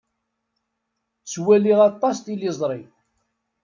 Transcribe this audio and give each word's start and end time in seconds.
Ttwaliɣ 1.23 1.79
aṭas 1.89 2.17
tiliẓri. 2.19 2.81